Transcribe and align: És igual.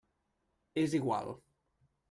És 0.83 0.93
igual. 1.01 1.31